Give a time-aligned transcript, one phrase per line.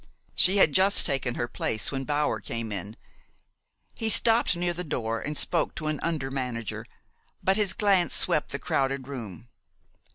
[0.33, 2.97] She had just taken her place when Bower came in.
[3.99, 6.87] He stopped near the door, and spoke to an under manager;
[7.43, 9.47] but his glance swept the crowded room.